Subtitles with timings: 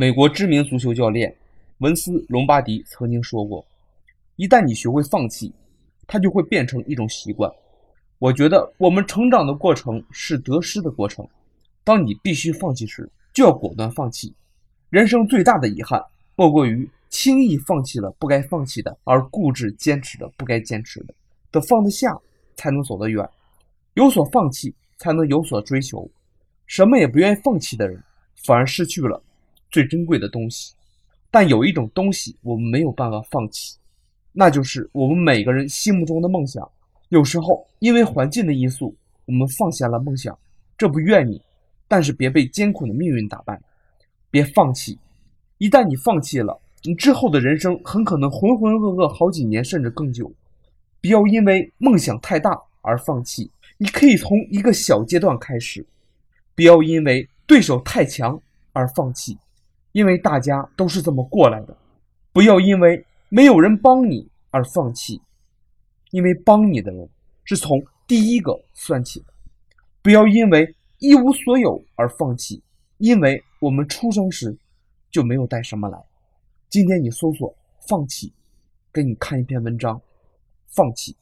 [0.00, 1.36] 美国知名足球教练
[1.80, 3.62] 文斯·隆巴迪曾经说过
[4.36, 5.52] ：“一旦你学会放弃，
[6.06, 7.52] 它就会变成一种习惯。”
[8.18, 11.28] 我觉得我们成长的过程是得失的过程。
[11.84, 14.34] 当你必须放弃时，就要果断放弃。
[14.88, 16.02] 人生最大的遗憾，
[16.34, 21.12] 莫过于轻易放弃了不该放弃的，而固执坚持了不该坚持的。
[21.50, 22.18] 得放得下，
[22.56, 23.22] 才能走得远；
[23.92, 26.10] 有所放弃，才能有所追求。
[26.64, 28.02] 什么也不愿意放弃的人，
[28.46, 29.22] 反而失去了。
[29.70, 30.74] 最珍贵的东西，
[31.30, 33.76] 但有一种东西我们没有办法放弃，
[34.32, 36.68] 那就是我们每个人心目中的梦想。
[37.08, 38.94] 有时候因为环境的因素，
[39.26, 40.36] 我们放下了梦想，
[40.78, 41.40] 这不怨你，
[41.88, 43.60] 但是别被艰苦的命运打败，
[44.30, 44.98] 别放弃。
[45.58, 50.32] 一旦你放弃了，你之后的人生很可能浑浑噩噩好几年，甚至更久。
[51.00, 55.84] 不要因为梦想太大而放弃，你可以从一个小阶段开始。
[56.54, 58.40] 不要因为对手太强
[58.72, 59.36] 而放弃。
[59.92, 61.76] 因为大家都是这么过来的，
[62.32, 65.20] 不要因为没有人帮你而放弃，
[66.10, 67.08] 因为帮你的人
[67.44, 69.26] 是从第一个算起的。
[70.02, 72.62] 不要因为一无所有而放弃，
[72.98, 74.56] 因为我们出生时
[75.10, 75.98] 就没有带什么来。
[76.68, 77.54] 今天你搜索
[77.88, 78.32] “放弃”，
[78.92, 80.00] 给你看一篇文章，
[80.68, 81.16] 放弃。